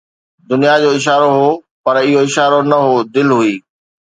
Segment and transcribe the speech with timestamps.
[0.49, 1.49] دنيا جو اشارو هو،
[1.83, 3.55] پر اهو اشارو نه هو، دل هئي